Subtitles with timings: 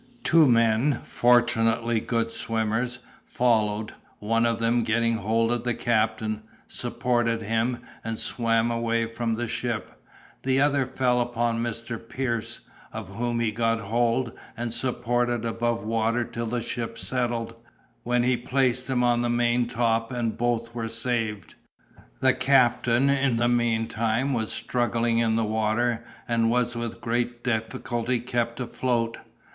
[0.23, 7.43] Two men, fortunately good swimmers, followed, one of them getting hold of the captain, supported
[7.43, 9.91] him, and swam away from the ship:
[10.41, 11.99] the other fell upon Mr.
[11.99, 12.61] Pierce,
[12.91, 17.53] of whom he got hold, and supported above water till the ship settled,
[18.01, 21.53] when he placed him on the main top, and both were saved.
[22.21, 28.19] The captain, in the meantime, was struggling in the water, and was with great difficulty
[28.19, 29.19] kept afloat.